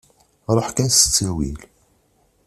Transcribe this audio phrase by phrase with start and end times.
[0.55, 1.57] Ṛuḥ kan s ttawil.